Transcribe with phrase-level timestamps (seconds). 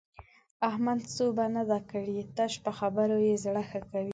[0.69, 4.09] احمد سوبه نه ده کړې؛ تش په خبرو يې زړه ښه کوي.